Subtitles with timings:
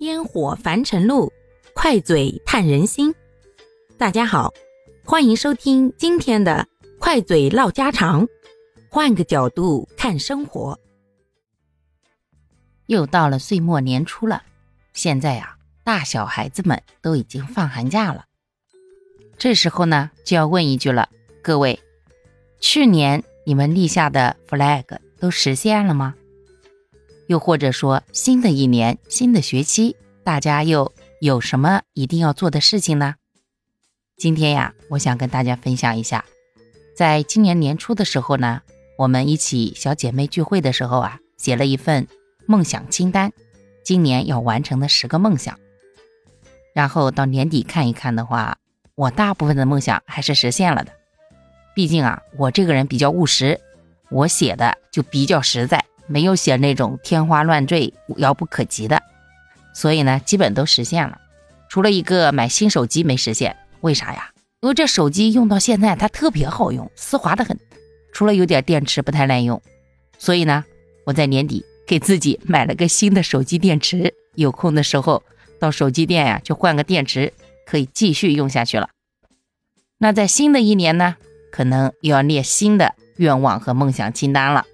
[0.00, 1.32] 烟火凡尘路，
[1.72, 3.14] 快嘴探人心。
[3.96, 4.52] 大家好，
[5.04, 6.66] 欢迎收听今天的
[6.98, 8.26] 快嘴唠家常，
[8.90, 10.78] 换个角度看生活。
[12.86, 14.42] 又到了岁末年初了，
[14.92, 18.24] 现在呀，大小孩子们都已经放寒假了。
[19.38, 21.08] 这时候呢，就要问一句了，
[21.40, 21.78] 各位，
[22.58, 26.16] 去年你们立下的 flag 都实现了吗？
[27.26, 33.14] 又或者说，新的一年、新的学期，大家又有什么一定要做的事情呢？
[34.16, 36.24] 今天呀，我想跟大家分享一下，
[36.96, 38.62] 在今年年初的时候呢，
[38.98, 42.06] 我们一起小姐妹聚会的时候啊，写了一份
[42.46, 43.32] 梦想清单，
[43.82, 45.58] 今年要完成的十个梦想。
[46.74, 48.58] 然后到年底看一看的话，
[48.94, 50.92] 我大部分的梦想还是实现了的。
[51.74, 53.60] 毕竟啊，我这个人比较务实，
[54.10, 55.84] 我写的就比较实在。
[56.06, 59.02] 没有写那种天花乱坠、遥不可及的，
[59.74, 61.18] 所以呢，基本都实现了。
[61.68, 64.30] 除了一个买新手机没实现，为啥呀？
[64.60, 67.58] 因为这手机用到现在它特别好用，丝滑的很。
[68.12, 69.60] 除了有点电池不太耐用，
[70.18, 70.64] 所以呢，
[71.04, 74.14] 我在年底给自己买了个新的手机电池。
[74.34, 75.22] 有空的时候
[75.60, 77.32] 到手机店呀，就换个电池，
[77.66, 78.88] 可以继续用下去了。
[79.98, 81.16] 那在新的一年呢，
[81.50, 84.64] 可能又要列新的愿望和梦想清单了。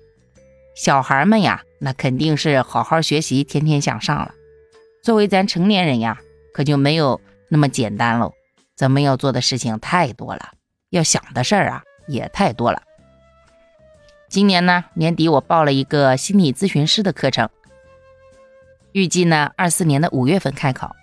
[0.75, 4.35] 小孩们呀，那肯定是好好学习，天天向上了。
[5.03, 6.21] 作为咱成年人呀，
[6.53, 8.33] 可就没有那么简单喽。
[8.77, 10.53] 咱们要做的事情太多了，
[10.89, 12.83] 要想的事儿啊也太多了。
[14.29, 17.51] 今年呢，年底我报了一个心理咨询师的课程，
[18.93, 20.95] 预计呢二四年的五月份开考。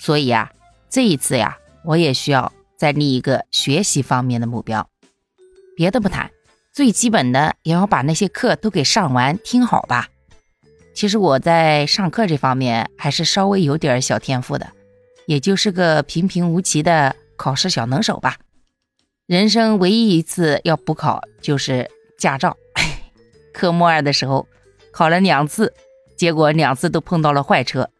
[0.00, 0.50] 所以啊，
[0.88, 4.88] 这一次呀，我也需要再立一个学习方面的目标。
[5.76, 6.30] 别的不谈。
[6.72, 10.08] 最基本的也要把那些课都给上完，听好吧。
[10.94, 14.70] 其实我在上课这方面还是稍微有点小天赋的，
[15.26, 18.36] 也就是个平平无奇的考试小能手吧。
[19.26, 22.56] 人生唯一一次要补考就是驾照，
[23.54, 24.46] 科目二的时候
[24.92, 25.72] 考了两次，
[26.16, 27.90] 结果两次都碰到了坏车，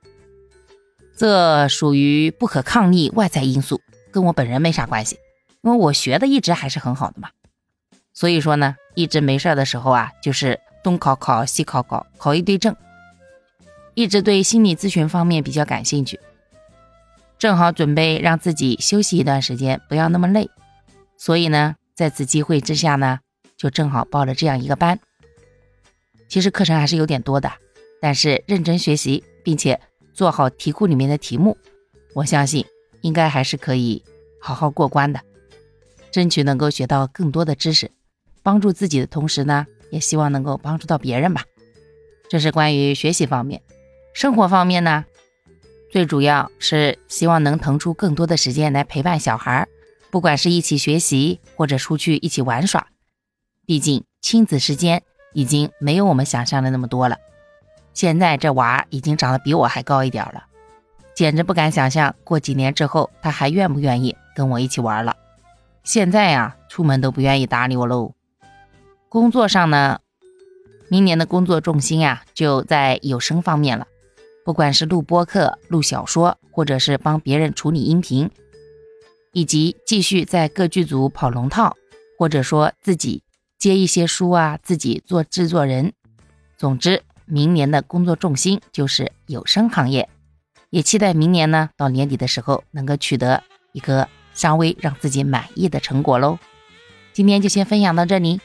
[1.16, 3.80] 这属于不可抗力外在因素，
[4.10, 5.18] 跟我本人没啥关系，
[5.62, 7.30] 因为我学的一直还是很好的嘛。
[8.20, 12.76] 所以说呢，一直没事儿的时候啊，就是东考考西考考，考一堆证。
[13.94, 16.20] 一直对心理咨询方面比较感兴趣，
[17.38, 20.50] 正好准备让自己休息一段时间，不要那么累。
[21.16, 23.20] 所以呢，在此机会之下呢，
[23.56, 25.00] 就正好报了这样一个班。
[26.28, 27.50] 其实课程还是有点多的，
[28.02, 29.80] 但是认真学习，并且
[30.12, 31.56] 做好题库里面的题目，
[32.14, 32.66] 我相信
[33.00, 34.04] 应该还是可以
[34.38, 35.22] 好好过关的，
[36.10, 37.90] 争取能够学到更多的知识。
[38.42, 41.44] 帮助自己的同时呢，也希望能够帮助到别人吧。
[42.28, 43.60] 这是关于学习方面，
[44.14, 45.04] 生活方面呢，
[45.90, 49.66] 最主要是希望能腾出更多的时间来陪伴小孩，
[50.10, 52.86] 不管是一起学习或者出去一起玩耍。
[53.66, 55.02] 毕竟亲子时间
[55.32, 57.18] 已经没有我们想象的那么多了。
[57.92, 60.44] 现在这娃已经长得比我还高一点了，
[61.14, 65.16] 简直不敢想象过几年之后他还愿不愿意跟我一起玩了。
[65.82, 68.12] 现在呀，出门都不愿意搭理我喽。
[69.10, 69.98] 工作上呢，
[70.88, 73.88] 明年的工作重心呀就在有声方面了，
[74.44, 78.30] 不管是录播客、录小说，或者是帮别人处理音频，
[79.32, 81.76] 以及继续在各剧组跑龙套，
[82.16, 83.24] 或者说自己
[83.58, 85.92] 接一些书啊，自己做制作人。
[86.56, 90.08] 总之，明年的工作重心就是有声行业，
[90.70, 96.38] 也期待明年呢到年底的时候能够取得一个稍微让自己满意的成果喽。
[97.12, 98.40] 今天就先分享到这里。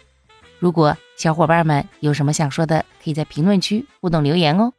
[0.65, 4.73] 如果小伙伴们有什么想说的，可以在评论区互动留言哦。